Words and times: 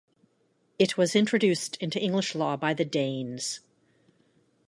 It 0.79 0.97
was 0.97 1.15
introduced 1.15 1.77
into 1.77 1.99
English 1.99 2.33
law 2.33 2.57
by 2.57 2.73
the 2.73 2.83
Danes. 2.83 3.59